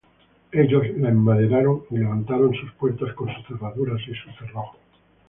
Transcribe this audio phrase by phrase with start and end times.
[0.51, 4.79] ellos la enmaderaron, y levantaron sus puertas, con sus cerraduras y sus cerrojos.